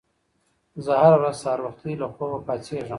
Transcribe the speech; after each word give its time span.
زه 0.83 0.91
هره 1.01 1.17
ورځ 1.21 1.35
سهار 1.43 1.59
وختي 1.67 1.91
له 2.01 2.07
خوبه 2.13 2.39
پاڅېږم. 2.45 2.89